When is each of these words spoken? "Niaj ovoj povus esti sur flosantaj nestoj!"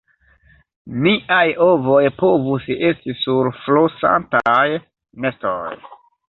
"Niaj 1.07 1.43
ovoj 1.65 1.99
povus 2.21 2.65
esti 2.87 3.15
sur 3.25 3.51
flosantaj 3.59 4.67
nestoj!" 5.27 5.71